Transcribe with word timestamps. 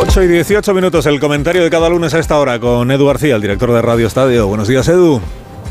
8 0.00 0.22
y 0.22 0.28
18 0.28 0.74
minutos, 0.74 1.06
el 1.06 1.18
comentario 1.18 1.64
de 1.64 1.70
cada 1.70 1.88
lunes 1.88 2.14
a 2.14 2.20
esta 2.20 2.38
hora 2.38 2.60
con 2.60 2.88
Edu 2.88 3.04
García, 3.06 3.34
el 3.34 3.42
director 3.42 3.72
de 3.72 3.82
Radio 3.82 4.06
Estadio. 4.06 4.46
Buenos 4.46 4.68
días, 4.68 4.86
Edu. 4.86 5.20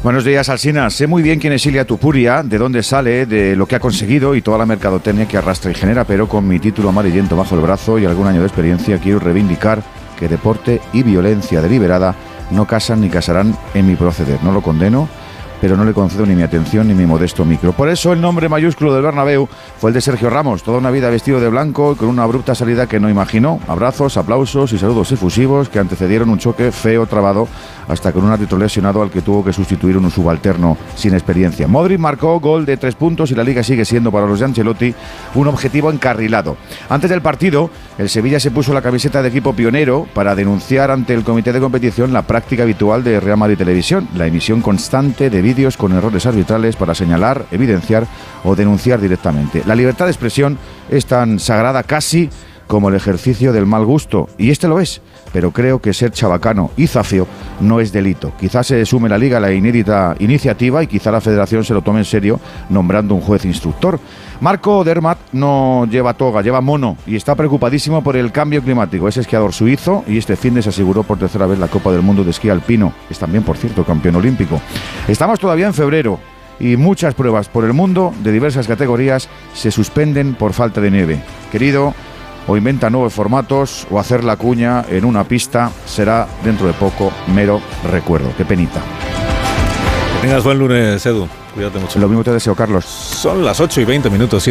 Buenos 0.04 0.26
días, 0.26 0.50
Alsina. 0.50 0.90
Sé 0.90 1.08
muy 1.08 1.24
bien 1.24 1.40
quién 1.40 1.54
es 1.54 1.66
Ilia 1.66 1.88
Tupuria, 1.88 2.44
de 2.44 2.58
dónde 2.58 2.84
sale, 2.84 3.26
de 3.26 3.56
lo 3.56 3.68
que 3.68 3.78
ha 3.78 3.80
conseguido 3.80 4.36
y 4.36 4.42
toda 4.42 4.58
la 4.58 4.66
mercadotecnia 4.66 5.30
que 5.30 5.38
arrastra 5.38 5.72
y 5.72 5.76
genera, 5.76 6.04
pero 6.04 6.28
con 6.28 6.46
mi 6.46 6.60
título 6.60 6.90
amarillento 6.90 7.38
bajo 7.38 7.56
el 7.56 7.62
brazo 7.62 7.98
y 8.00 8.06
algún 8.06 8.28
año 8.28 8.42
de 8.42 8.48
experiencia 8.48 9.00
quiero 9.00 9.20
reivindicar 9.20 9.82
que 10.20 10.28
deporte 10.28 10.82
y 10.92 11.04
violencia 11.04 11.62
deliberada 11.62 12.14
no 12.52 12.68
casan 12.68 13.00
ni 13.00 13.10
casarán 13.10 13.58
en 13.76 13.88
mi 13.88 13.96
proceder. 13.96 14.44
No 14.44 14.52
lo 14.52 14.62
condeno, 14.62 15.08
pero 15.62 15.78
no 15.78 15.86
le 15.86 15.94
concedo 15.94 16.26
ni 16.26 16.36
mi 16.36 16.44
atención 16.44 16.88
ni 16.88 16.94
mi 16.94 17.06
modesto 17.06 17.46
micro. 17.46 17.74
Por 17.74 17.90
eso 17.90 18.14
el 18.14 18.22
nombre 18.22 18.50
mayúsculo 18.50 18.94
del 18.94 19.04
Bernabéu 19.04 19.48
fue 19.80 19.90
el 19.90 19.94
de 19.94 20.02
Sergio 20.02 20.30
Ramos, 20.30 20.64
toda 20.64 20.78
una 20.78 20.92
vida 20.92 21.10
vestido 21.10 21.40
de 21.40 21.50
blanco 21.50 21.94
y 21.94 21.96
con 21.96 22.10
una 22.10 22.24
abrupta 22.24 22.56
salida 22.56 22.88
que 22.88 23.00
no 23.00 23.10
imaginó. 23.10 23.60
Abrazos, 23.68 24.18
aplausos 24.18 24.74
y 24.74 24.78
saludos 24.78 25.12
efusivos 25.12 25.70
que 25.70 25.80
antecedieron 25.80 26.30
un 26.30 26.40
choque 26.40 26.72
feo 26.72 27.06
trabado 27.06 27.48
hasta 27.88 28.12
con 28.12 28.24
un 28.24 28.32
árbitro 28.32 28.58
lesionado 28.58 29.02
al 29.02 29.10
que 29.10 29.22
tuvo 29.22 29.44
que 29.44 29.54
sustituir 29.54 29.98
un 29.98 30.12
subalterno 30.12 30.78
sin 30.96 31.14
experiencia. 31.14 31.68
Modric 31.68 32.00
marcó 32.00 32.40
gol 32.40 32.66
de 32.66 32.78
tres 32.78 32.96
puntos 32.96 33.32
y 33.32 33.36
la 33.36 33.44
liga 33.44 33.64
sigue 33.64 33.86
siendo 33.86 34.12
para 34.12 34.28
los 34.28 34.40
de 34.40 34.46
Ancelotti 34.46 34.94
un 35.36 35.48
objetivo 35.48 35.92
encarrilado. 35.92 36.58
Antes 36.90 37.10
del 37.10 37.22
partido, 37.22 37.70
el 37.98 38.10
Sevilla 38.10 38.40
se 38.40 38.52
puso 38.52 38.74
la 38.74 38.82
camiseta 38.82 39.22
de 39.22 39.30
equipo 39.30 39.54
pionero 39.54 40.08
para 40.14 40.36
denunciar 40.36 40.92
ante 40.92 41.14
el 41.14 41.24
comité 41.24 41.54
de 41.54 41.60
competición 41.60 42.14
la 42.14 42.24
práctica 42.24 42.64
habitual 42.64 43.04
de 43.04 43.20
Real 43.20 43.38
Madrid 43.38 43.58
Televisión, 43.58 44.08
la 44.16 44.28
emisión 44.28 44.62
constante 44.62 45.30
de 45.30 45.42
vídeos 45.42 45.78
con 45.78 45.94
errores 45.94 46.26
arbitrales 46.26 46.76
para 46.76 46.96
señalar, 46.96 47.46
evidenciar 47.52 48.08
o 48.44 48.56
denunciar 48.56 49.02
directamente. 49.02 49.64
La 49.66 49.76
libertad 49.76 50.06
de 50.06 50.12
expresión 50.12 50.58
es 50.90 51.06
tan 51.06 51.40
sagrada 51.40 51.84
casi 51.84 52.30
como 52.68 52.90
el 52.90 52.96
ejercicio 52.96 53.54
del 53.54 53.66
mal 53.66 53.86
gusto, 53.86 54.28
y 54.38 54.52
este 54.52 54.68
lo 54.68 54.80
es, 54.80 55.02
pero 55.32 55.52
creo 55.52 55.80
que 55.82 55.94
ser 55.94 56.12
chabacano 56.12 56.72
y 56.76 56.88
zafio 56.88 57.28
no 57.60 57.80
es 57.80 57.92
delito. 57.92 58.32
Quizás 58.40 58.68
se 58.68 58.86
sume 58.86 59.10
la 59.10 59.18
liga 59.18 59.38
a 59.38 59.42
la 59.42 59.54
inédita 59.54 60.16
iniciativa 60.20 60.84
y 60.84 60.88
quizá 60.88 61.12
la 61.12 61.22
federación 61.22 61.64
se 61.64 61.74
lo 61.74 61.82
tome 61.82 62.00
en 62.00 62.06
serio 62.06 62.40
nombrando 62.70 63.16
un 63.16 63.22
juez 63.22 63.46
instructor. 63.46 64.00
Marco 64.40 64.84
Dermat 64.84 65.18
no 65.34 65.88
lleva 65.90 66.14
toga, 66.14 66.42
lleva 66.42 66.62
mono 66.62 66.98
y 67.08 67.16
está 67.16 67.36
preocupadísimo 67.36 68.04
por 68.04 68.16
el 68.16 68.32
cambio 68.32 68.62
climático. 68.62 69.08
Es 69.08 69.18
esquiador 69.18 69.54
suizo 69.54 70.04
y 70.08 70.18
este 70.18 70.36
fin 70.36 70.54
de 70.54 70.62
se 70.62 70.70
aseguró 70.70 71.04
por 71.04 71.18
tercera 71.18 71.48
vez 71.48 71.58
la 71.60 71.68
Copa 71.68 71.92
del 71.92 72.02
Mundo 72.02 72.24
de 72.24 72.32
Esquí 72.32 72.50
Alpino. 72.50 72.94
Es 73.10 73.20
también, 73.20 73.44
por 73.44 73.58
cierto, 73.58 73.84
campeón 73.84 74.18
olímpico. 74.18 74.62
Estamos 75.08 75.40
todavía 75.40 75.68
en 75.68 75.74
febrero 75.74 76.20
y 76.60 76.76
muchas 76.78 77.14
pruebas 77.14 77.50
por 77.50 77.64
el 77.64 77.74
mundo 77.74 78.14
de 78.24 78.32
diversas 78.32 78.68
categorías 78.68 79.30
se 79.54 79.72
suspenden 79.72 80.36
por 80.36 80.54
falta 80.54 80.82
de 80.82 80.92
nieve. 80.92 81.20
Querido, 81.52 81.94
o 82.48 82.58
inventa 82.58 82.90
nuevos 82.90 83.14
formatos 83.14 83.88
o 83.92 84.00
hacer 84.00 84.24
la 84.24 84.38
cuña 84.38 84.86
en 84.90 85.06
una 85.06 85.24
pista 85.24 85.72
será 85.86 86.28
dentro 86.44 86.68
de 86.68 86.74
poco 86.74 87.12
mero 87.28 87.62
recuerdo. 87.92 88.32
Qué 88.38 88.46
penita. 88.46 88.82
Que 90.16 90.28
tengas 90.28 90.44
buen 90.44 90.58
lunes, 90.58 91.06
Edu. 91.06 91.28
Cuídate 91.54 91.80
mucho. 91.80 92.00
Lo 92.00 92.08
mismo 92.08 92.24
te 92.24 92.32
deseo, 92.32 92.56
Carlos. 92.56 92.86
Son 92.86 93.44
las 93.44 93.60
8 93.60 93.82
y 93.82 93.86
20 93.86 94.10
minutos. 94.10 94.44